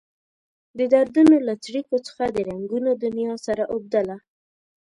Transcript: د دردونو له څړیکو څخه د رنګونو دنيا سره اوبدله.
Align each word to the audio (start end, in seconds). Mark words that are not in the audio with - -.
د 0.77 0.79
دردونو 0.93 1.35
له 1.47 1.53
څړیکو 1.63 1.95
څخه 2.07 2.23
د 2.35 2.37
رنګونو 2.49 2.91
دنيا 3.03 3.33
سره 3.45 3.63
اوبدله. 3.73 4.17